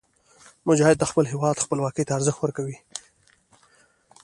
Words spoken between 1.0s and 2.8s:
خپل هېواد خپلواکۍ ته ارزښت ورکوي.